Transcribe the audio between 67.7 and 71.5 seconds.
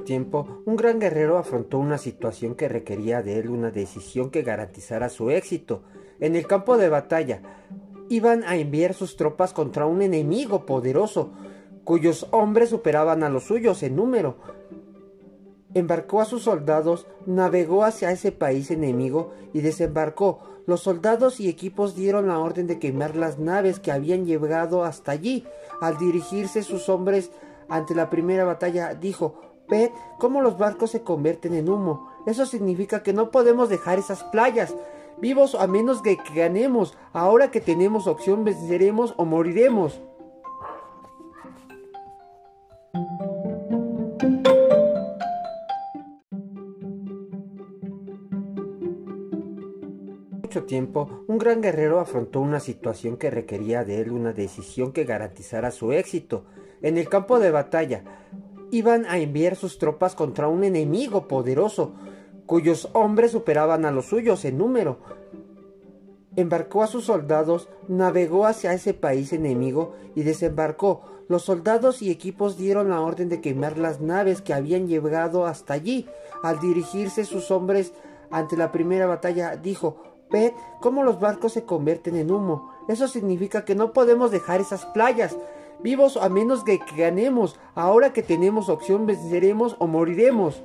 navegó hacia ese país enemigo y desembarcó. Los